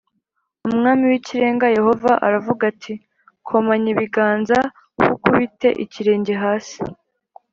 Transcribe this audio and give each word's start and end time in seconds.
Umwami 0.67 1.03
w 1.09 1.13
Ikirenga 1.19 1.65
Yehova 1.77 2.11
aravuga 2.27 2.61
ati 2.71 2.93
komanya 3.47 3.87
ibiganza 3.93 4.57
h 4.67 4.69
ukubite 5.13 5.69
ikirenge 5.83 6.33
hasi 6.43 6.77